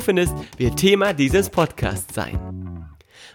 [0.00, 2.38] findest, wird Thema dieses Podcasts sein.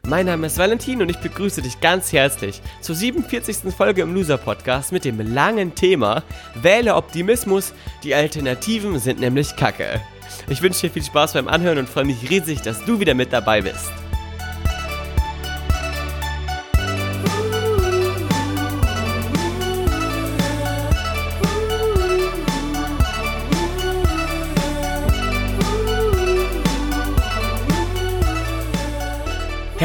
[0.08, 3.73] Mein Name ist Valentin und ich begrüße dich ganz herzlich zur 47.
[3.76, 6.23] Folge im Loser Podcast mit dem langen Thema
[6.55, 10.02] Wähle Optimismus, die Alternativen sind nämlich Kacke.
[10.48, 13.34] Ich wünsche dir viel Spaß beim Anhören und freue mich riesig, dass du wieder mit
[13.34, 13.91] dabei bist.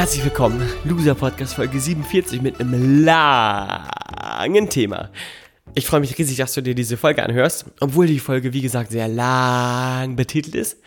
[0.04, 5.08] Herzlich willkommen, Loser Podcast Folge 47 mit einem langen Thema.
[5.74, 8.90] Ich freue mich riesig, dass du dir diese Folge anhörst, obwohl die Folge, wie gesagt,
[8.90, 10.78] sehr lang betitelt ist.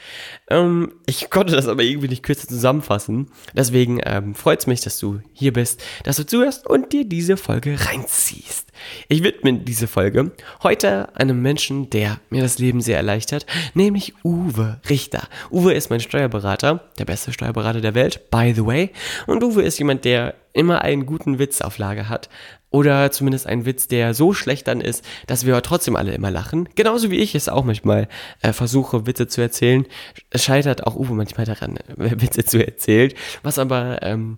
[0.52, 3.32] Ähm, ich konnte das aber irgendwie nicht kürzer zusammenfassen.
[3.56, 7.38] Deswegen ähm, freut es mich, dass du hier bist, dass du zuhörst und dir diese
[7.38, 8.67] Folge reinziehst.
[9.08, 10.31] Ich widme diese Folge
[10.64, 15.28] heute einem Menschen, der mir das Leben sehr erleichtert, nämlich Uwe Richter.
[15.52, 18.92] Uwe ist mein Steuerberater, der beste Steuerberater der Welt, by the way.
[19.25, 22.30] Und Uwe ist jemand, der immer einen guten Witz auf Lager hat.
[22.69, 26.67] Oder zumindest ein Witz, der so schlecht dann ist, dass wir trotzdem alle immer lachen.
[26.75, 28.09] Genauso wie ich es auch manchmal
[28.41, 29.86] äh, versuche, Witze zu erzählen.
[30.31, 33.14] Es scheitert auch Uwe manchmal daran, Witze zu erzählen.
[33.44, 34.38] Was aber ähm,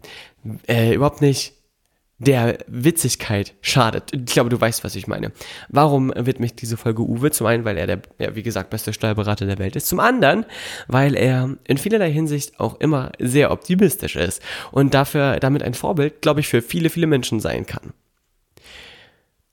[0.67, 1.53] äh, überhaupt nicht
[2.19, 4.11] der Witzigkeit schadet.
[4.13, 5.31] Ich glaube, du weißt, was ich meine.
[5.69, 7.31] Warum wird mich diese Folge Uwe?
[7.31, 9.87] Zum einen, weil er der, ja, wie gesagt, beste Steuerberater der Welt ist.
[9.87, 10.45] Zum anderen,
[10.87, 16.21] weil er in vielerlei Hinsicht auch immer sehr optimistisch ist und dafür, damit ein Vorbild,
[16.21, 17.93] glaube ich, für viele, viele Menschen sein kann.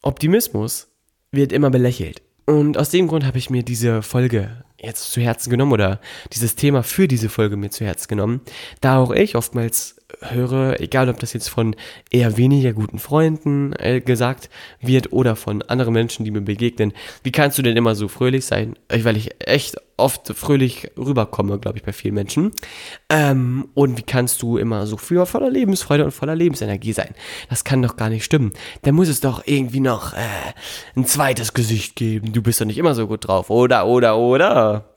[0.02, 0.88] Optimismus
[1.30, 2.22] wird immer belächelt.
[2.46, 6.00] Und aus dem Grund habe ich mir diese Folge jetzt zu Herzen genommen oder
[6.32, 8.40] dieses Thema für diese Folge mir zu Herzen genommen,
[8.80, 11.74] da auch ich oftmals höre, egal ob das jetzt von
[12.10, 14.48] eher weniger guten Freunden äh, gesagt
[14.80, 18.44] wird oder von anderen Menschen, die mir begegnen, wie kannst du denn immer so fröhlich
[18.44, 18.76] sein?
[18.88, 22.52] Weil ich echt oft fröhlich rüberkomme, glaube ich, bei vielen Menschen.
[23.08, 27.14] Ähm, und wie kannst du immer so für voller Lebensfreude und voller Lebensenergie sein?
[27.48, 28.52] Das kann doch gar nicht stimmen.
[28.82, 30.18] Da muss es doch irgendwie noch äh,
[30.96, 32.32] ein zweites Gesicht geben.
[32.32, 34.95] Du bist doch nicht immer so gut drauf, oder, oder, oder?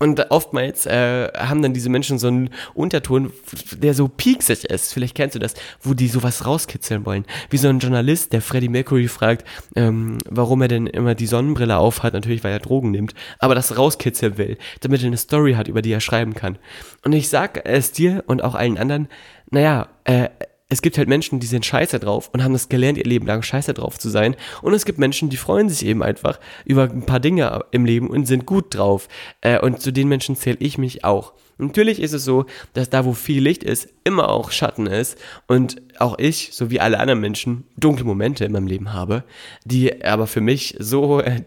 [0.00, 3.32] Und oftmals äh, haben dann diese Menschen so einen Unterton,
[3.76, 4.92] der so pieksig ist.
[4.92, 7.24] Vielleicht kennst du das, wo die sowas rauskitzeln wollen.
[7.50, 9.44] Wie so ein Journalist, der Freddie Mercury fragt,
[9.74, 13.76] ähm, warum er denn immer die Sonnenbrille aufhat, natürlich weil er Drogen nimmt, aber das
[13.76, 16.58] rauskitzeln will, damit er eine Story hat, über die er schreiben kann.
[17.04, 19.08] Und ich sag es dir und auch allen anderen,
[19.50, 20.28] naja, äh,
[20.68, 23.42] es gibt halt Menschen, die sind scheiße drauf und haben das gelernt, ihr Leben lang
[23.42, 24.36] scheiße drauf zu sein.
[24.60, 28.08] Und es gibt Menschen, die freuen sich eben einfach über ein paar Dinge im Leben
[28.08, 29.08] und sind gut drauf.
[29.40, 31.32] Äh, und zu den Menschen zähle ich mich auch.
[31.60, 35.18] Natürlich ist es so, dass da, wo viel Licht ist, immer auch Schatten ist
[35.48, 39.24] und auch ich, so wie alle anderen Menschen, dunkle Momente in meinem Leben habe,
[39.64, 41.42] die aber für mich so äh,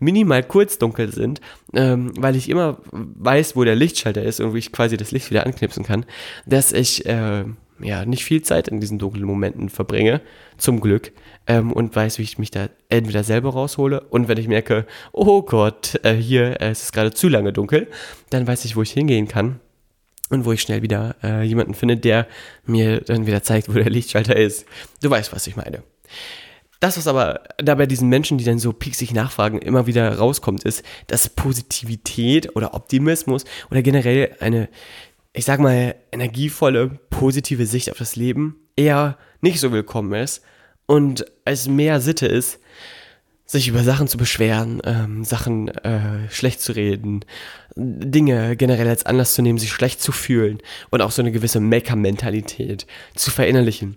[0.00, 1.40] minimal kurz dunkel sind,
[1.72, 5.30] ähm, weil ich immer weiß, wo der Lichtschalter ist und wie ich quasi das Licht
[5.30, 6.04] wieder anknipsen kann,
[6.44, 7.44] dass ich äh,
[7.80, 10.20] ja, nicht viel Zeit in diesen dunklen Momenten verbringe,
[10.56, 11.12] zum Glück,
[11.46, 15.42] ähm, und weiß, wie ich mich da entweder selber raushole und wenn ich merke, oh
[15.42, 17.88] Gott, äh, hier äh, es ist gerade zu lange dunkel,
[18.30, 19.60] dann weiß ich, wo ich hingehen kann
[20.30, 22.26] und wo ich schnell wieder äh, jemanden finde, der
[22.64, 24.66] mir dann wieder zeigt, wo der Lichtschalter ist.
[25.02, 25.82] Du weißt, was ich meine.
[26.80, 30.64] Das, was aber da bei diesen Menschen, die dann so pieksig nachfragen, immer wieder rauskommt,
[30.64, 34.68] ist, dass Positivität oder Optimismus oder generell eine
[35.36, 40.44] ich sag mal, energievolle, positive Sicht auf das Leben eher nicht so willkommen ist
[40.86, 42.60] und es mehr Sitte ist,
[43.46, 47.24] sich über Sachen zu beschweren, ähm, Sachen äh, schlecht zu reden,
[47.76, 50.58] Dinge generell als Anlass zu nehmen, sich schlecht zu fühlen
[50.90, 53.96] und auch so eine gewisse Maker-Mentalität zu verinnerlichen.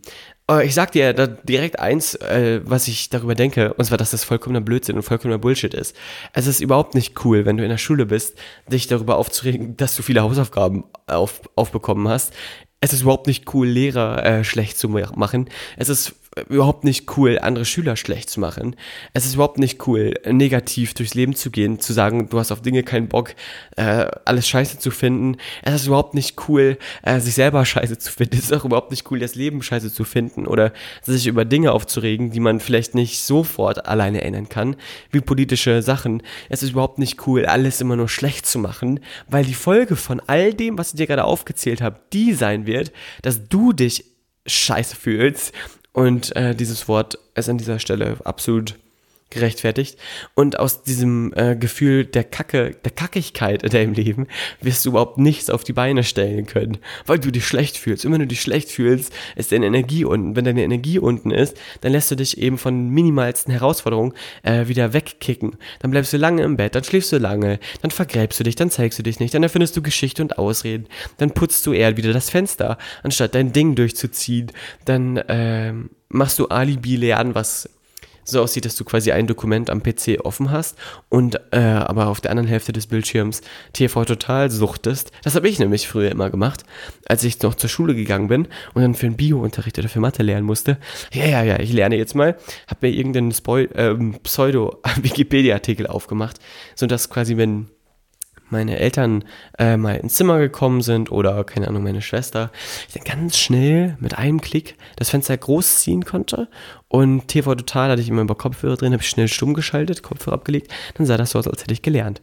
[0.50, 4.12] Aber ich sag dir da direkt eins, äh, was ich darüber denke, und zwar, dass
[4.12, 5.96] das vollkommener Blödsinn und vollkommener Bullshit ist.
[6.34, 8.38] Es ist überhaupt nicht cool, wenn du in der Schule bist,
[8.72, 12.34] dich darüber aufzuregen, dass du viele Hausaufgaben auf, aufbekommen hast.
[12.80, 15.50] Es ist überhaupt nicht cool, Lehrer äh, schlecht zu machen.
[15.76, 16.16] Es ist
[16.50, 18.76] überhaupt nicht cool, andere Schüler schlecht zu machen.
[19.14, 22.62] Es ist überhaupt nicht cool, negativ durchs Leben zu gehen, zu sagen, du hast auf
[22.62, 23.36] Dinge keinen Bock,
[23.76, 25.38] äh, alles scheiße zu finden.
[25.64, 28.38] Es ist überhaupt nicht cool, äh, sich selber scheiße zu finden.
[28.38, 31.72] Es ist auch überhaupt nicht cool, das Leben scheiße zu finden oder sich über Dinge
[31.72, 34.76] aufzuregen, die man vielleicht nicht sofort alleine ändern kann,
[35.12, 36.24] wie politische Sachen.
[36.50, 40.22] Es ist überhaupt nicht cool, alles immer nur schlecht zu machen, weil die Folge von
[40.28, 42.92] all dem, was ich dir gerade aufgezählt habe, die sein wird,
[43.22, 44.06] dass du dich
[44.48, 45.54] scheiße fühlst
[45.98, 48.76] und äh, dieses Wort ist an dieser Stelle absolut
[49.30, 49.98] gerechtfertigt.
[50.36, 54.28] Und aus diesem äh, Gefühl der Kacke, der Kackigkeit in deinem Leben
[54.62, 58.06] wirst du überhaupt nichts auf die Beine stellen können, weil du dich schlecht fühlst.
[58.06, 60.36] Und wenn du dich schlecht fühlst, ist deine Energie unten.
[60.36, 64.14] Wenn deine Energie unten ist, dann lässt du dich eben von minimalsten Herausforderungen
[64.44, 65.58] äh, wieder wegkicken.
[65.80, 68.70] Dann bleibst du lange im Bett, dann schläfst du lange, dann vergräbst du dich, dann
[68.70, 70.88] zeigst du dich nicht, dann erfindest du Geschichte und Ausreden,
[71.18, 74.52] dann putzt du eher wieder das Fenster, anstatt dein Ding durchzuziehen,
[74.86, 75.74] dann äh,
[76.10, 77.70] machst du Alibi lernen, was
[78.30, 80.78] so aussieht, dass du quasi ein Dokument am PC offen hast
[81.10, 83.42] und äh, aber auf der anderen Hälfte des Bildschirms
[83.74, 85.12] TV Total suchtest.
[85.24, 86.64] Das habe ich nämlich früher immer gemacht,
[87.08, 90.24] als ich noch zur Schule gegangen bin und dann für einen Biounterricht oder für Mathe
[90.24, 90.78] lernen musste.
[91.14, 92.38] Ja, ja, ja, ich lerne jetzt mal.
[92.68, 93.34] Habe mir irgendeinen
[93.76, 96.40] ähm, Pseudo-Wikipedia-Artikel aufgemacht,
[96.76, 97.68] sodass quasi, wenn
[98.50, 99.24] meine Eltern
[99.58, 102.52] äh, mal ins Zimmer gekommen sind oder, keine Ahnung, meine Schwester,
[102.88, 106.48] ich dann ganz schnell mit einem Klick das Fenster groß ziehen konnte
[106.88, 110.36] und TV Total hatte ich immer über Kopfhörer drin, habe ich schnell stumm geschaltet, Kopfhörer
[110.36, 112.22] abgelegt, dann sah das so aus, als hätte ich gelernt.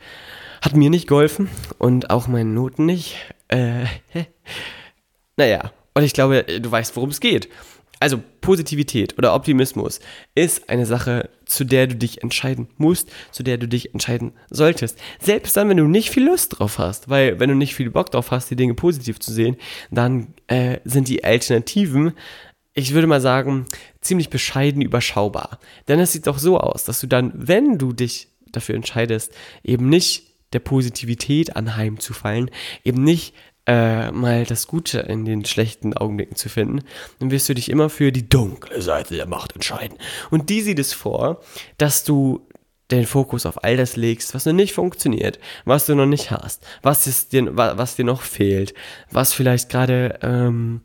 [0.62, 3.17] Hat mir nicht geholfen und auch meinen Noten nicht.
[3.49, 3.85] Äh,
[5.37, 7.49] naja, und ich glaube, du weißt, worum es geht.
[8.00, 10.00] Also Positivität oder Optimismus
[10.35, 14.99] ist eine Sache, zu der du dich entscheiden musst, zu der du dich entscheiden solltest.
[15.20, 18.11] Selbst dann, wenn du nicht viel Lust drauf hast, weil wenn du nicht viel Bock
[18.11, 19.56] drauf hast, die Dinge positiv zu sehen,
[19.91, 22.12] dann äh, sind die Alternativen,
[22.75, 23.67] ich würde mal sagen,
[24.00, 25.61] ziemlich bescheiden überschaubar.
[25.88, 29.32] Denn es sieht doch so aus, dass du dann, wenn du dich dafür entscheidest,
[29.62, 32.50] eben nicht der Positivität anheimzufallen,
[32.85, 33.35] eben nicht
[33.66, 36.81] äh, mal das Gute in den schlechten Augenblicken zu finden,
[37.19, 39.99] dann wirst du dich immer für die dunkle Seite der Macht entscheiden.
[40.31, 41.40] Und die sieht es vor,
[41.78, 42.46] dass du
[42.90, 46.66] den Fokus auf all das legst, was noch nicht funktioniert, was du noch nicht hast,
[46.82, 48.75] was, dir, was dir noch fehlt,
[49.11, 50.82] was vielleicht gerade ähm,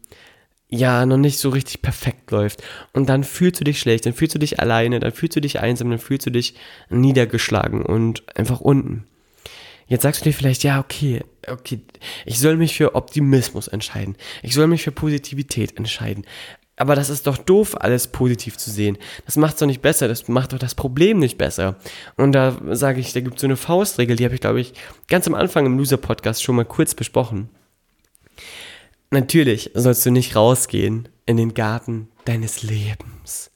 [0.70, 2.64] ja noch nicht so richtig perfekt läuft.
[2.94, 5.60] Und dann fühlst du dich schlecht, dann fühlst du dich alleine, dann fühlst du dich
[5.60, 6.56] einsam, dann fühlst du dich
[6.90, 9.09] niedergeschlagen und einfach unten.
[9.90, 11.82] Jetzt sagst du dir vielleicht, ja, okay, okay,
[12.26, 14.16] ich soll mich für Optimismus entscheiden.
[14.44, 16.26] Ich soll mich für Positivität entscheiden.
[16.76, 18.98] Aber das ist doch doof, alles positiv zu sehen.
[19.26, 21.76] Das macht es doch nicht besser, das macht doch das Problem nicht besser.
[22.16, 24.74] Und da sage ich, da gibt es so eine Faustregel, die habe ich, glaube ich,
[25.08, 27.50] ganz am Anfang im Loser-Podcast schon mal kurz besprochen.
[29.10, 33.52] Natürlich sollst du nicht rausgehen in den Garten deines Lebens.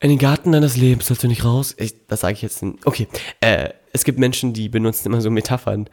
[0.00, 1.74] In den Garten deines Lebens sollst du nicht raus.
[1.78, 2.64] Ich, das sage ich jetzt.
[2.84, 3.06] Okay.
[3.40, 5.88] Äh, es gibt Menschen, die benutzen immer so Metaphern,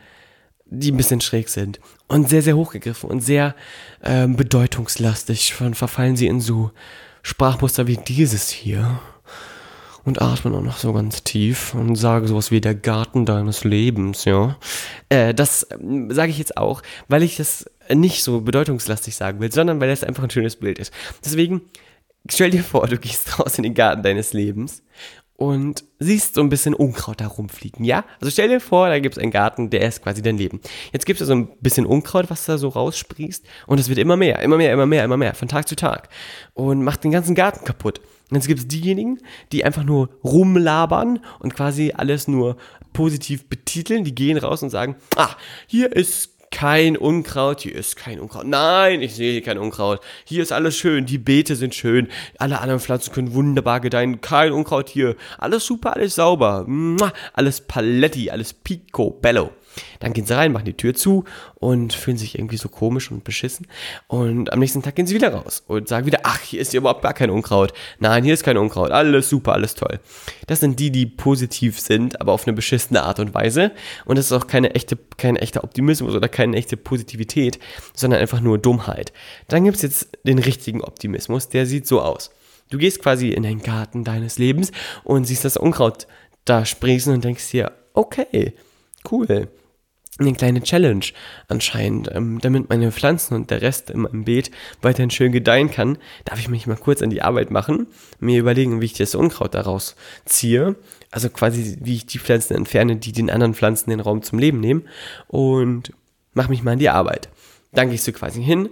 [0.66, 3.56] die ein bisschen schräg sind und sehr, sehr hochgegriffen und sehr
[4.04, 5.48] ähm, bedeutungslastig.
[5.48, 6.72] Schon verfallen sie in so
[7.24, 9.00] Sprachmuster wie dieses hier
[10.06, 14.26] und atmen auch noch so ganz tief und sagen sowas wie der Garten deines Lebens,
[14.26, 14.58] ja.
[15.10, 15.78] Äh, das äh,
[16.10, 20.04] sage ich jetzt auch, weil ich das nicht so bedeutungslastig sagen will, sondern weil das
[20.04, 20.94] einfach ein schönes Bild ist.
[21.26, 21.62] Deswegen
[22.30, 24.84] stell dir vor, du gehst raus in den Garten deines Lebens
[25.40, 28.04] und siehst so ein bisschen Unkraut da rumfliegen, ja?
[28.20, 30.60] Also stell dir vor, da gibt es einen Garten, der ist quasi dein Leben.
[30.92, 34.18] Jetzt gibt es so ein bisschen Unkraut, was da so raussprießt und es wird immer
[34.18, 36.10] mehr, immer mehr, immer mehr, immer mehr, von Tag zu Tag
[36.56, 38.02] und macht den ganzen Garten kaputt.
[38.30, 39.20] Und jetzt gibt es diejenigen,
[39.54, 42.58] die einfach nur rumlabern und quasi alles nur
[42.92, 45.38] positiv betiteln, die gehen raus und sagen, ah,
[45.68, 48.46] hier ist kein Unkraut, hier ist kein Unkraut.
[48.46, 50.00] Nein, ich sehe hier kein Unkraut.
[50.26, 54.52] Hier ist alles schön, die Beete sind schön, alle anderen Pflanzen können wunderbar gedeihen, kein
[54.52, 55.16] Unkraut hier.
[55.38, 56.66] Alles super, alles sauber.
[57.34, 59.52] Alles Paletti, alles picobello.
[60.00, 63.24] Dann gehen sie rein, machen die Tür zu und fühlen sich irgendwie so komisch und
[63.24, 63.68] beschissen.
[64.08, 67.02] Und am nächsten Tag gehen sie wieder raus und sagen wieder, ach, hier ist überhaupt
[67.02, 67.74] gar kein Unkraut.
[68.00, 68.92] Nein, hier ist kein Unkraut.
[68.92, 70.00] Alles super, alles toll.
[70.48, 73.72] Das sind die, die positiv sind, aber auf eine beschissene Art und Weise.
[74.06, 77.60] Und das ist auch keine echte, kein echter Optimismus oder keine echte Positivität,
[77.94, 79.14] sondern einfach nur Dummheit.
[79.48, 82.32] Dann gibt es jetzt den richtigen Optimismus, der sieht so aus.
[82.70, 84.72] Du gehst quasi in den Garten deines Lebens
[85.04, 86.08] und siehst das Unkraut
[86.46, 88.54] da sprießen und denkst dir, okay,
[89.12, 89.50] cool
[90.20, 91.06] eine kleine Challenge
[91.48, 92.10] anscheinend.
[92.14, 96.40] Ähm, damit meine Pflanzen und der Rest in meinem Beet weiterhin schön gedeihen kann, darf
[96.40, 97.88] ich mich mal kurz an die Arbeit machen,
[98.20, 99.96] mir überlegen, wie ich das Unkraut daraus
[100.26, 100.76] ziehe.
[101.12, 104.60] Also quasi, wie ich die Pflanzen entferne, die den anderen Pflanzen den Raum zum Leben
[104.60, 104.88] nehmen
[105.28, 105.92] und
[106.34, 107.30] mache mich mal an die Arbeit.
[107.72, 108.70] Dann gehst du quasi hin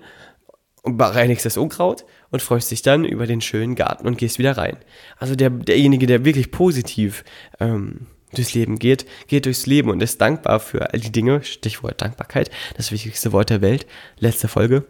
[0.83, 4.57] und reinigst das Unkraut und freust dich dann über den schönen Garten und gehst wieder
[4.57, 4.77] rein.
[5.17, 7.23] Also der, derjenige, der wirklich positiv
[7.59, 8.07] ähm,
[8.37, 12.49] durchs Leben geht, geht durchs Leben und ist dankbar für all die Dinge, Stichwort Dankbarkeit,
[12.75, 13.85] das wichtigste Wort der Welt,
[14.19, 14.85] letzte Folge,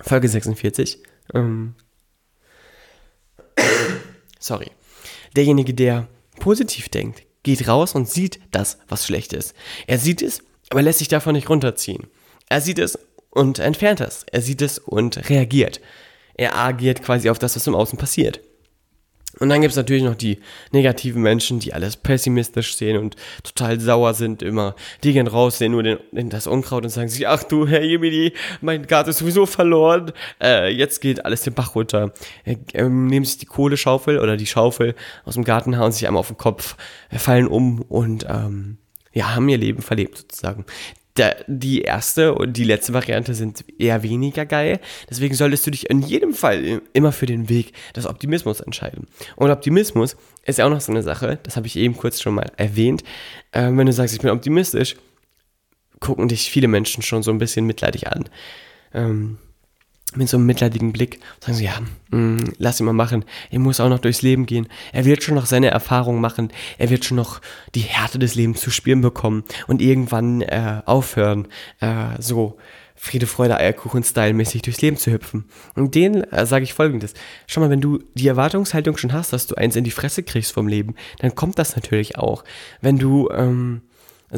[0.00, 1.02] Folge 46.
[1.34, 1.74] Ähm,
[4.38, 4.70] sorry.
[5.36, 6.08] Derjenige, der
[6.38, 9.54] positiv denkt, geht raus und sieht das, was schlecht ist.
[9.86, 12.08] Er sieht es, aber lässt sich davon nicht runterziehen.
[12.48, 12.98] Er sieht es
[13.30, 14.24] und entfernt es.
[14.30, 15.80] Er sieht es und reagiert.
[16.34, 18.40] Er agiert quasi auf das, was im Außen passiert.
[19.38, 20.38] Und dann gibt es natürlich noch die
[20.72, 24.74] negativen Menschen, die alles pessimistisch sehen und total sauer sind immer.
[25.04, 25.98] Die gehen raus, sehen nur den,
[26.30, 30.68] das Unkraut und sagen sich, ach du Herr Jemini, mein Garten ist sowieso verloren, äh,
[30.68, 32.12] jetzt geht alles den Bach runter.
[32.44, 34.94] Äh, äh, nehmen sich die Kohleschaufel oder die Schaufel
[35.24, 36.76] aus dem Garten, hauen sich einmal auf den Kopf,
[37.10, 38.78] äh, fallen um und ähm,
[39.12, 40.64] ja, haben ihr Leben verlebt sozusagen
[41.46, 44.80] die erste und die letzte Variante sind eher weniger geil.
[45.08, 49.06] Deswegen solltest du dich in jedem Fall immer für den Weg des Optimismus entscheiden.
[49.36, 52.34] Und Optimismus ist ja auch noch so eine Sache, das habe ich eben kurz schon
[52.34, 53.02] mal erwähnt.
[53.52, 54.96] Ähm, wenn du sagst, ich bin optimistisch,
[55.98, 58.28] gucken dich viele Menschen schon so ein bisschen mitleidig an.
[58.94, 59.38] Ähm,
[60.16, 61.78] mit so einem mitleidigen Blick sagen sie, ja,
[62.10, 63.24] mh, mm, lass ihn mal machen.
[63.50, 64.68] Er muss auch noch durchs Leben gehen.
[64.92, 66.52] Er wird schon noch seine Erfahrungen machen.
[66.78, 67.40] Er wird schon noch
[67.74, 71.48] die Härte des Lebens zu spüren bekommen und irgendwann äh, aufhören,
[71.80, 72.58] äh, so
[73.02, 75.46] Friede, Freude, Eierkuchen-Style-mäßig durchs Leben zu hüpfen.
[75.74, 77.14] Und denen äh, sage ich folgendes.
[77.46, 80.52] Schau mal, wenn du die Erwartungshaltung schon hast, dass du eins in die Fresse kriegst
[80.52, 82.44] vom Leben, dann kommt das natürlich auch.
[82.82, 83.80] Wenn du, ähm,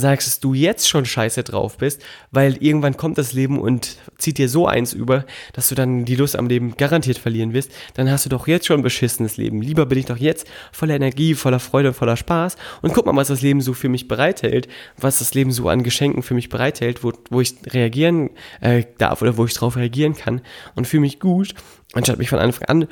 [0.01, 4.39] sagst, dass du jetzt schon scheiße drauf bist, weil irgendwann kommt das Leben und zieht
[4.39, 8.11] dir so eins über, dass du dann die Lust am Leben garantiert verlieren wirst, dann
[8.11, 9.61] hast du doch jetzt schon ein beschissenes Leben.
[9.61, 13.17] Lieber bin ich doch jetzt voller Energie, voller Freude und voller Spaß und guck mal,
[13.17, 16.49] was das Leben so für mich bereithält, was das Leben so an Geschenken für mich
[16.49, 18.31] bereithält, wo, wo ich reagieren
[18.61, 20.41] äh, darf oder wo ich drauf reagieren kann
[20.75, 21.55] und fühle mich gut,
[21.93, 22.89] anstatt mich von Anfang an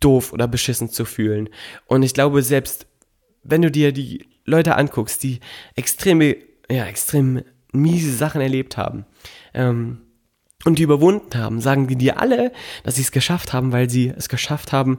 [0.00, 1.48] doof oder beschissen zu fühlen.
[1.86, 2.86] Und ich glaube, selbst
[3.44, 5.40] wenn du dir die Leute anguckst, die
[5.74, 6.36] extreme,
[6.70, 9.06] ja, extrem miese Sachen erlebt haben
[9.54, 10.02] ähm,
[10.64, 12.52] und die überwunden haben, sagen die dir alle,
[12.84, 14.98] dass sie es geschafft haben, weil sie es geschafft haben,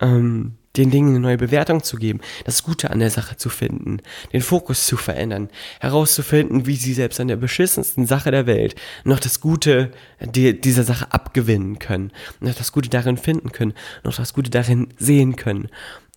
[0.00, 4.00] ähm, den Dingen eine neue Bewertung zu geben, das Gute an der Sache zu finden,
[4.32, 5.48] den Fokus zu verändern,
[5.80, 8.74] herauszufinden, wie sie selbst an der beschissensten Sache der Welt
[9.04, 12.10] noch das Gute die, dieser Sache abgewinnen können,
[12.40, 15.68] noch das Gute darin finden können, noch das Gute darin sehen können.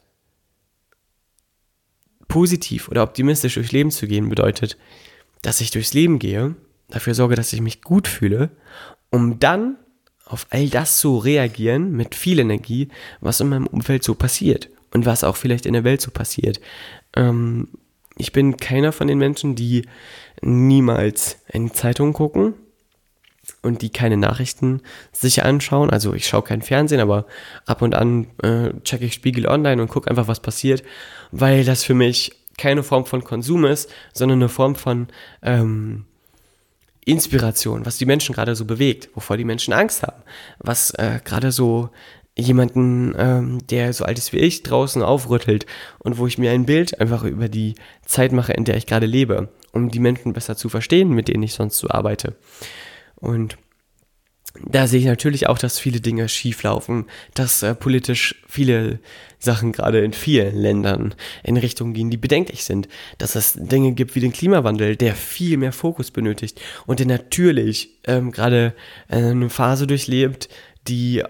[2.28, 4.78] Positiv oder optimistisch durchs Leben zu gehen bedeutet,
[5.42, 6.56] dass ich durchs Leben gehe,
[6.90, 8.50] dafür sorge, dass ich mich gut fühle,
[9.10, 9.78] um dann
[10.26, 12.90] auf all das zu reagieren mit viel Energie,
[13.22, 16.60] was in meinem Umfeld so passiert und was auch vielleicht in der Welt so passiert.
[17.16, 17.70] Ähm,
[18.18, 19.86] ich bin keiner von den Menschen, die
[20.42, 22.56] niemals in Zeitungen gucken,
[23.62, 25.90] und die keine Nachrichten sich anschauen.
[25.90, 27.26] Also ich schaue kein Fernsehen, aber
[27.66, 30.84] ab und an äh, checke ich Spiegel Online und gucke einfach, was passiert,
[31.32, 35.08] weil das für mich keine Form von Konsum ist, sondern eine Form von
[35.42, 36.06] ähm,
[37.06, 40.24] Inspiration, was die Menschen gerade so bewegt, wovor die Menschen Angst haben,
[40.60, 41.90] was äh, gerade so
[42.38, 45.66] jemanden, ähm, der so alt ist wie ich, draußen aufrüttelt
[46.00, 47.76] und wo ich mir ein Bild einfach über die
[48.06, 51.44] Zeit mache, in der ich gerade lebe, um die Menschen besser zu verstehen, mit denen
[51.44, 52.36] ich sonst so arbeite.
[53.16, 53.58] Und
[54.64, 59.00] da sehe ich natürlich auch, dass viele Dinge schieflaufen, dass äh, politisch viele
[59.40, 64.16] Sachen gerade in vielen Ländern in Richtungen gehen, die bedenklich sind, dass es Dinge gibt
[64.16, 68.74] wie den Klimawandel, der viel mehr Fokus benötigt und der natürlich ähm, gerade
[69.10, 70.48] eine Phase durchlebt,
[70.88, 71.24] die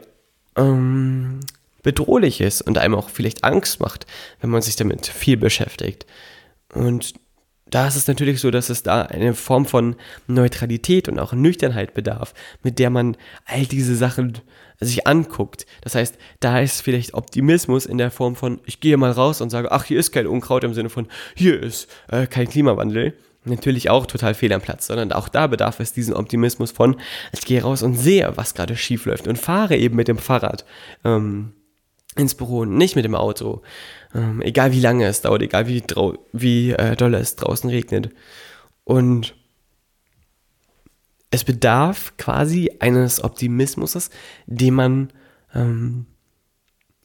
[0.55, 1.39] ähm,
[1.81, 4.05] bedrohlich ist und einem auch vielleicht Angst macht,
[4.39, 6.05] wenn man sich damit viel beschäftigt.
[6.73, 7.13] Und
[7.69, 9.95] da ist es natürlich so, dass es da eine Form von
[10.27, 14.39] Neutralität und auch Nüchternheit bedarf, mit der man all diese Sachen
[14.79, 15.65] sich anguckt.
[15.81, 19.49] Das heißt, da ist vielleicht Optimismus in der Form von, ich gehe mal raus und
[19.49, 23.13] sage, ach, hier ist kein Unkraut im Sinne von, hier ist äh, kein Klimawandel.
[23.45, 26.99] Natürlich auch total fehl am Platz, sondern auch da bedarf es diesen Optimismus von,
[27.31, 30.65] ich gehe raus und sehe, was gerade schief läuft und fahre eben mit dem Fahrrad.
[31.03, 31.53] Ähm,
[32.15, 33.61] ins Büro, nicht mit dem Auto.
[34.13, 35.83] Ähm, egal wie lange es dauert, egal wie,
[36.31, 38.09] wie äh, doll es draußen regnet.
[38.83, 39.35] Und
[41.31, 44.09] es bedarf quasi eines Optimismus,
[44.45, 45.13] den man
[45.53, 46.05] ähm,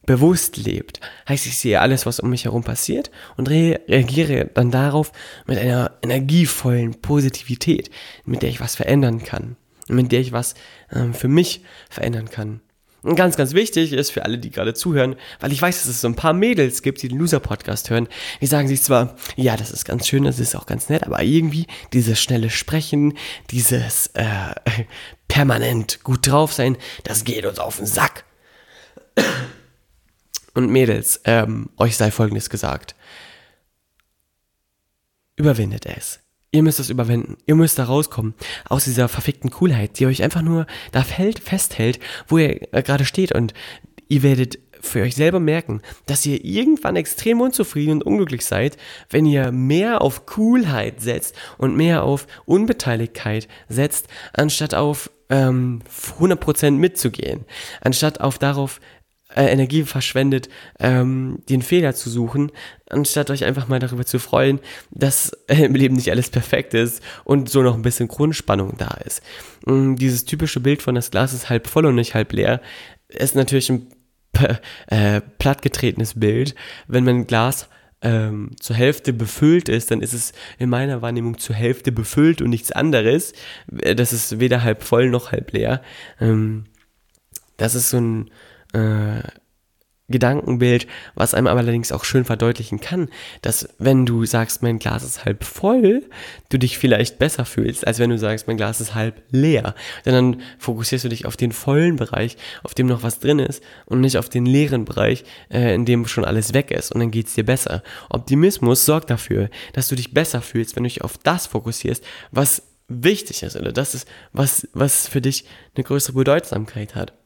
[0.07, 1.00] bewusst lebt.
[1.29, 5.12] Heißt, ich sehe alles, was um mich herum passiert und re reagiere dann darauf
[5.47, 7.90] mit einer energievollen Positivität,
[8.25, 9.57] mit der ich was verändern kann,
[9.88, 10.55] mit der ich was
[10.93, 12.61] ähm, für mich verändern kann.
[13.02, 16.00] Und ganz, ganz wichtig ist für alle, die gerade zuhören, weil ich weiß, dass es
[16.02, 18.09] so ein paar Mädels gibt, die den Loser-Podcast hören,
[18.40, 21.23] die sagen sich zwar, ja, das ist ganz schön, das ist auch ganz nett, aber
[21.23, 23.16] irgendwie dieses schnelle Sprechen,
[23.50, 24.54] dieses äh,
[25.28, 28.25] permanent gut drauf sein, das geht uns auf den Sack.
[30.54, 32.97] Und Mädels, ähm, euch sei Folgendes gesagt.
[35.37, 36.21] Überwindet es.
[36.52, 37.37] Ihr müsst es überwinden.
[37.47, 38.35] Ihr müsst da rauskommen
[38.69, 43.04] aus dieser verfickten Coolheit, die euch einfach nur da fällt, festhält, wo ihr äh, gerade
[43.04, 43.54] steht und
[44.09, 48.76] ihr werdet für euch selber merken, dass ihr irgendwann extrem unzufrieden und unglücklich seid,
[49.11, 55.80] wenn ihr mehr auf Coolheit setzt und mehr auf Unbeteiligkeit setzt, anstatt auf ähm,
[56.19, 57.45] 100% mitzugehen,
[57.80, 58.80] anstatt auf darauf
[59.34, 62.52] äh, Energie verschwendet, ähm, den Fehler zu suchen,
[62.88, 64.60] anstatt euch einfach mal darüber zu freuen,
[64.90, 69.22] dass im Leben nicht alles perfekt ist und so noch ein bisschen Grundspannung da ist.
[69.64, 72.60] Und dieses typische Bild von das Glas ist halb voll und nicht halb leer
[73.08, 73.88] ist natürlich ein
[74.87, 76.54] äh, plattgetretenes Bild.
[76.87, 77.68] Wenn mein Glas
[78.02, 82.50] ähm, zur Hälfte befüllt ist, dann ist es in meiner Wahrnehmung zur Hälfte befüllt und
[82.50, 83.32] nichts anderes.
[83.82, 85.82] Äh, das ist weder halb voll noch halb leer.
[86.20, 86.64] Ähm,
[87.56, 88.30] das ist so ein
[88.73, 89.23] äh,
[90.11, 93.09] Gedankenbild, was einem aber allerdings auch schön verdeutlichen kann,
[93.43, 96.03] dass wenn du sagst, mein Glas ist halb voll,
[96.49, 99.75] du dich vielleicht besser fühlst, als wenn du sagst, mein Glas ist halb leer.
[100.05, 103.62] Denn dann fokussierst du dich auf den vollen Bereich, auf dem noch was drin ist
[103.87, 107.12] und nicht auf den leeren Bereich, äh, in dem schon alles weg ist und dann
[107.12, 107.83] geht's dir besser.
[108.09, 112.62] Optimismus sorgt dafür, dass du dich besser fühlst, wenn du dich auf das fokussierst, was
[112.89, 115.45] wichtig ist oder das ist, was, was für dich
[115.77, 117.20] eine größere Bedeutsamkeit hat.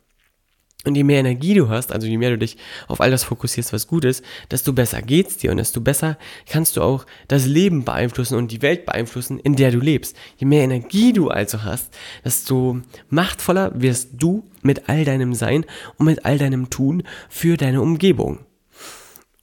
[0.85, 3.73] Und je mehr Energie du hast, also je mehr du dich auf all das fokussierst,
[3.73, 7.85] was gut ist, desto besser geht's dir und desto besser kannst du auch das Leben
[7.85, 10.15] beeinflussen und die Welt beeinflussen, in der du lebst.
[10.37, 15.65] Je mehr Energie du also hast, desto machtvoller wirst du mit all deinem Sein
[15.97, 18.41] und mit all deinem Tun für deine Umgebung.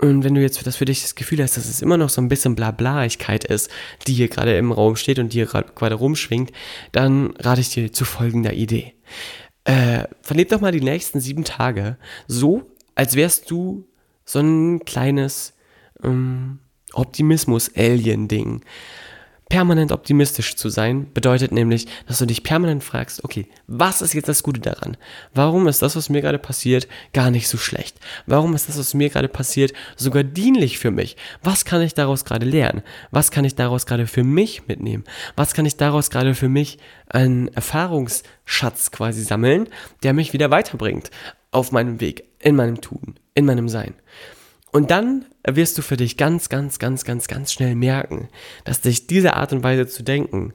[0.02, 2.22] Und wenn du jetzt das für dich das Gefühl hast, dass es immer noch so
[2.22, 3.70] ein bisschen Blablaigkeit ist,
[4.08, 6.52] die hier gerade im Raum steht und die hier gerade rumschwingt,
[6.92, 8.94] dann rate ich dir zu folgender Idee
[9.64, 11.98] äh, verleb doch mal die nächsten sieben Tage
[12.28, 12.64] so,
[12.96, 13.88] als wärst du
[14.26, 15.54] so ein kleines
[16.04, 16.60] ähm,
[16.94, 18.62] Optimismus-Alien-Ding.
[19.52, 24.30] Permanent optimistisch zu sein bedeutet nämlich, dass du dich permanent fragst, okay, was ist jetzt
[24.30, 24.96] das Gute daran?
[25.34, 28.00] Warum ist das, was mir gerade passiert, gar nicht so schlecht?
[28.26, 31.18] Warum ist das, was mir gerade passiert, sogar dienlich für mich?
[31.44, 32.82] Was kann ich daraus gerade lernen?
[33.12, 35.04] Was kann ich daraus gerade für mich mitnehmen?
[35.36, 36.78] Was kann ich daraus gerade für mich
[37.10, 39.68] an Erfahrungsschatz quasi sammeln,
[40.04, 41.12] der mich wieder weiterbringt
[41.52, 43.96] auf meinem Weg, in meinem Tun, in meinem Sein?
[44.72, 48.30] Und dann wirst du für dich ganz, ganz, ganz, ganz, ganz schnell merken,
[48.64, 50.54] dass dich diese Art und Weise zu denken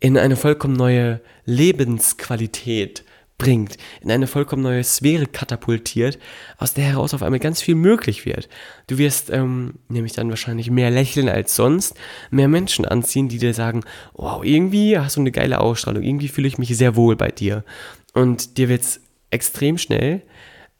[0.00, 3.04] in eine vollkommen neue Lebensqualität
[3.38, 6.18] bringt, in eine vollkommen neue Sphäre katapultiert,
[6.58, 8.48] aus der heraus auf einmal ganz viel möglich wird.
[8.86, 11.94] Du wirst ähm, nämlich dann wahrscheinlich mehr lächeln als sonst,
[12.30, 13.80] mehr Menschen anziehen, die dir sagen,
[14.14, 17.64] wow, irgendwie hast du eine geile Ausstrahlung, irgendwie fühle ich mich sehr wohl bei dir.
[18.12, 20.22] Und dir wird es extrem schnell,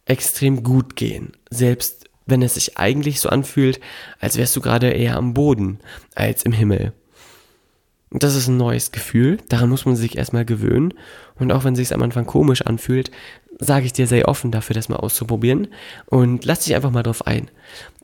[0.07, 3.81] extrem gut gehen, selbst wenn es sich eigentlich so anfühlt,
[4.21, 5.81] als wärst du gerade eher am Boden
[6.15, 6.93] als im Himmel.
[8.11, 10.95] Das ist ein neues Gefühl, daran muss man sich erstmal gewöhnen.
[11.35, 13.11] Und auch wenn es sich am Anfang komisch anfühlt,
[13.59, 15.69] sage ich dir, sei offen dafür, das mal auszuprobieren
[16.07, 17.51] und lass dich einfach mal drauf ein.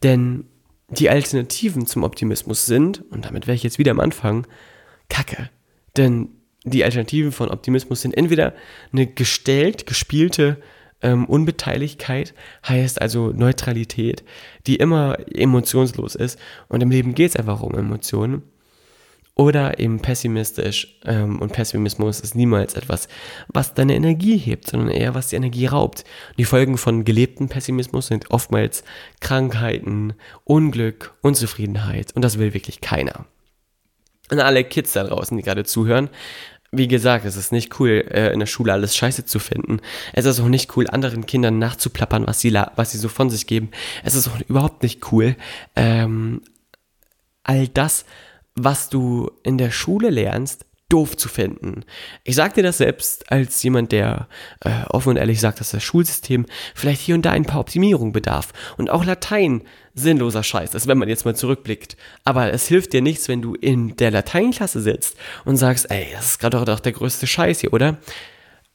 [0.02, 0.46] Denn
[0.88, 4.46] die Alternativen zum Optimismus sind, und damit wäre ich jetzt wieder am Anfang,
[5.08, 5.48] Kacke.
[5.96, 6.30] Denn
[6.64, 8.54] die Alternativen von Optimismus sind entweder
[8.92, 10.60] eine gestellt, gespielte
[11.02, 12.34] ähm, Unbeteiligkeit
[12.66, 14.24] heißt also Neutralität,
[14.66, 16.38] die immer emotionslos ist.
[16.68, 18.42] Und im Leben geht es einfach um Emotionen.
[19.34, 20.98] Oder eben pessimistisch.
[21.06, 23.08] Ähm, und Pessimismus ist niemals etwas,
[23.48, 26.04] was deine Energie hebt, sondern eher, was die Energie raubt.
[26.36, 28.84] Die Folgen von gelebtem Pessimismus sind oftmals
[29.20, 30.12] Krankheiten,
[30.44, 32.14] Unglück, Unzufriedenheit.
[32.14, 33.24] Und das will wirklich keiner.
[34.30, 36.10] Und alle Kids da draußen, die gerade zuhören,
[36.72, 39.80] wie gesagt, es ist nicht cool, äh, in der Schule alles scheiße zu finden.
[40.12, 43.46] Es ist auch nicht cool, anderen Kindern nachzuplappern, was sie, was sie so von sich
[43.46, 43.70] geben.
[44.04, 45.36] Es ist auch überhaupt nicht cool,
[45.74, 46.42] ähm,
[47.42, 48.04] all das,
[48.54, 51.84] was du in der Schule lernst, doof zu finden.
[52.24, 54.28] Ich sag dir das selbst als jemand, der
[54.60, 58.12] äh, offen und ehrlich sagt, dass das Schulsystem vielleicht hier und da ein paar Optimierungen
[58.12, 58.52] bedarf.
[58.76, 59.62] Und auch Latein
[59.94, 61.96] sinnloser Scheiß ist, wenn man jetzt mal zurückblickt.
[62.24, 66.26] Aber es hilft dir nichts, wenn du in der Lateinklasse sitzt und sagst, ey, das
[66.26, 67.98] ist gerade doch der größte Scheiß hier, oder?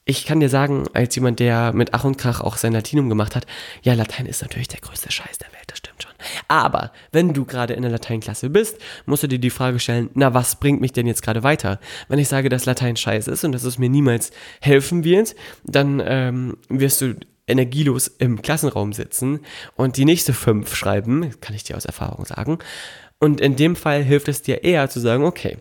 [0.05, 3.35] Ich kann dir sagen, als jemand, der mit Ach und Krach auch sein Latinum gemacht
[3.35, 3.47] hat,
[3.81, 6.11] ja, Latein ist natürlich der größte Scheiß der Welt, das stimmt schon.
[6.47, 10.35] Aber wenn du gerade in der Lateinklasse bist, musst du dir die Frage stellen, na,
[10.35, 11.79] was bringt mich denn jetzt gerade weiter?
[12.07, 16.01] Wenn ich sage, dass Latein scheiße ist und dass es mir niemals helfen wird, dann
[16.05, 17.15] ähm, wirst du
[17.47, 19.39] energielos im Klassenraum sitzen
[19.75, 22.59] und die nächste fünf schreiben, kann ich dir aus Erfahrung sagen.
[23.19, 25.57] Und in dem Fall hilft es dir eher zu sagen, okay,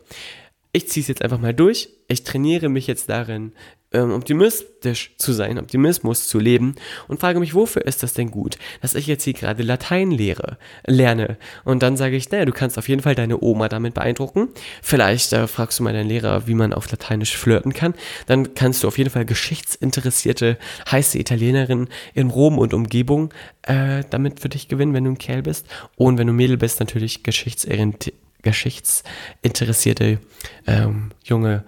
[0.72, 3.52] ich ziehe es jetzt einfach mal durch, ich trainiere mich jetzt darin,
[3.94, 6.74] ähm, optimistisch zu sein, Optimismus zu leben
[7.08, 10.58] und frage mich, wofür ist das denn gut, dass ich jetzt hier gerade Latein lehre,
[10.86, 11.38] lerne.
[11.64, 14.48] Und dann sage ich, naja, du kannst auf jeden Fall deine Oma damit beeindrucken.
[14.82, 17.94] Vielleicht äh, fragst du mal deinen Lehrer, wie man auf Lateinisch flirten kann.
[18.26, 20.58] Dann kannst du auf jeden Fall geschichtsinteressierte,
[20.90, 25.42] heiße Italienerin in Rom und Umgebung äh, damit für dich gewinnen, wenn du ein Kerl
[25.42, 25.66] bist.
[25.96, 30.18] Und wenn du Mädel bist, natürlich geschichtsinteressierte
[30.66, 31.64] ähm, junge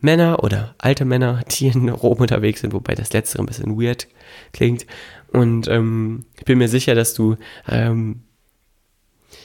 [0.00, 4.08] Männer oder alte Männer, die in Rom unterwegs sind, wobei das letztere ein bisschen weird
[4.52, 4.86] klingt.
[5.32, 7.36] Und ähm, ich bin mir sicher, dass du
[7.68, 8.22] ähm,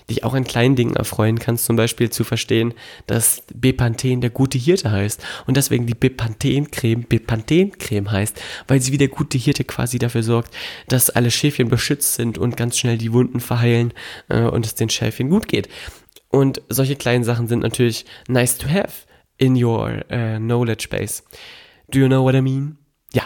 [0.10, 2.74] dich auch an kleinen Dingen erfreuen kannst, zum Beispiel zu verstehen,
[3.08, 8.98] dass Bepanthen der gute Hirte heißt und deswegen die Bepanthen-Creme Bepanthen-Creme heißt, weil sie wie
[8.98, 10.54] der gute Hirte quasi dafür sorgt,
[10.88, 13.94] dass alle Schäfchen beschützt sind und ganz schnell die Wunden verheilen
[14.30, 15.70] äh, und es den Schäfchen gut geht.
[16.30, 19.06] Und solche kleinen Sachen sind natürlich nice to have
[19.40, 21.22] in your uh, knowledge base.
[21.90, 22.78] Do you know what I mean?
[23.16, 23.24] Ja,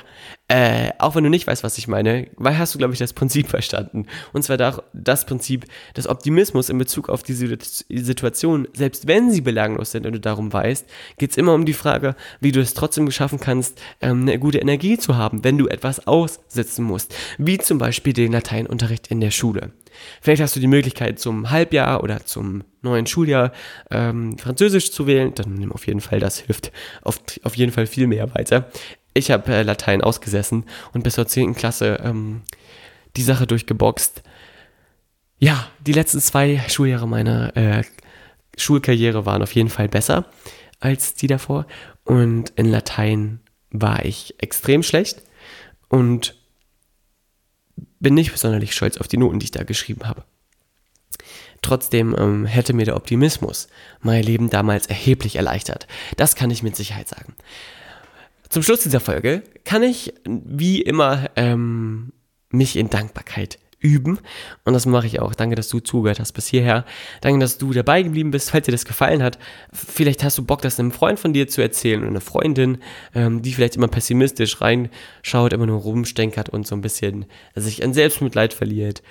[0.50, 3.14] äh, auch wenn du nicht weißt, was ich meine, weil hast du, glaube ich, das
[3.14, 4.06] Prinzip verstanden.
[4.34, 5.66] Und zwar das Prinzip
[5.98, 7.58] des Optimismus in Bezug auf diese
[7.90, 10.86] Situation, selbst wenn sie belanglos sind und du darum weißt,
[11.18, 14.60] geht es immer um die Frage, wie du es trotzdem schaffen kannst, ähm, eine gute
[14.60, 17.16] Energie zu haben, wenn du etwas aussitzen musst.
[17.40, 19.72] Wie zum Beispiel den Lateinunterricht in der Schule.
[20.22, 23.52] Vielleicht hast du die Möglichkeit, zum Halbjahr oder zum neuen Schuljahr
[23.92, 25.34] ähm, Französisch zu wählen.
[25.36, 26.72] Dann nimm auf jeden Fall, das hilft
[27.02, 28.70] auf, auf jeden Fall viel mehr weiter.
[29.20, 31.54] Ich habe äh, Latein ausgesessen und bis zur 10.
[31.54, 32.42] Klasse ähm,
[33.18, 34.24] die Sache durchgeboxt.
[35.40, 37.84] Ja, die letzten zwei Schuljahre meiner äh,
[38.58, 40.26] Schulkarriere waren auf jeden Fall besser
[40.80, 41.66] als die davor.
[42.06, 45.22] Und in Latein war ich extrem schlecht
[45.90, 46.36] und
[48.00, 50.24] bin nicht sonderlich stolz auf die Noten, die ich da geschrieben habe.
[51.62, 53.68] Trotzdem ähm, hätte mir der Optimismus
[54.00, 55.88] mein Leben damals erheblich erleichtert.
[56.16, 57.36] Das kann ich mit Sicherheit sagen.
[58.50, 62.14] Zum Schluss dieser Folge kann ich wie immer ähm,
[62.50, 64.20] mich in Dankbarkeit üben.
[64.66, 65.34] Und das mache ich auch.
[65.36, 66.86] Danke, dass du zugehört hast bis hierher.
[67.22, 68.52] Danke, dass du dabei geblieben bist.
[68.52, 69.40] Falls dir das gefallen hat,
[69.72, 72.80] vielleicht hast du Bock, das einem Freund von dir zu erzählen oder einer Freundin,
[73.16, 77.94] ähm, die vielleicht immer pessimistisch reinschaut, immer nur rumstenkert und so ein bisschen sich in
[77.94, 79.02] Selbstmitleid verliert.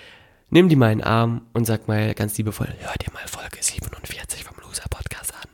[0.51, 3.59] Nimm die mal in den Arm und sag mal ganz liebevoll, hör dir mal Folge
[3.61, 5.49] 47 vom Loser Podcast an.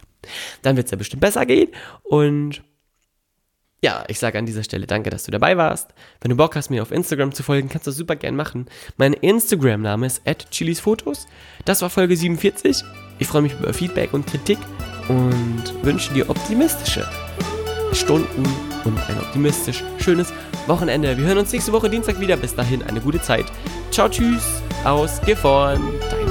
[0.63, 1.69] Dann wird es ja bestimmt besser gehen
[2.03, 2.63] und
[3.85, 5.91] ja, ich sage an dieser Stelle danke, dass du dabei warst.
[6.23, 8.65] Wenn du Bock hast, mir auf Instagram zu folgen, kannst du das super gern machen.
[8.97, 11.27] Mein Instagram-Name ist @chilisfotos.
[11.67, 12.83] Das war Folge 47.
[13.19, 14.57] Ich freue mich über Feedback und Kritik
[15.09, 17.07] und wünsche dir optimistische
[17.93, 18.45] Stunden
[18.85, 20.33] und ein optimistisch schönes
[20.67, 21.19] Wochenende.
[21.19, 22.39] Wir hören uns nächste Woche Dienstag wieder.
[22.39, 23.45] Bis dahin eine gute Zeit.
[23.91, 25.83] Ciao, tschüss aus Gifhorn.
[26.11, 26.24] Dein